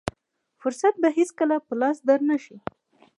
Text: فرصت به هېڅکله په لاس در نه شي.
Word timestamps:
فرصت 0.61 0.93
به 1.01 1.09
هېڅکله 1.17 1.55
په 1.67 1.73
لاس 1.81 1.97
در 2.07 2.19
نه 2.29 2.37
شي. 2.43 2.57